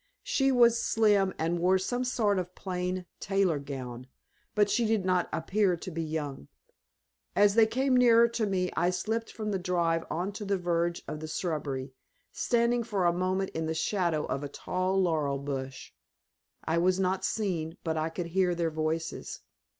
[0.23, 4.07] She was slim, and wore some sort of a plain tailor gown,
[4.55, 6.47] but she did not appear to be young.
[7.35, 11.03] As they came nearer to me, I slipped from the drive on to the verge
[11.07, 11.93] of the shrubbery,
[12.31, 15.91] standing for a moment in the shadow of a tall laurel bush.
[16.65, 19.41] I was not seen, but I could hear their voices.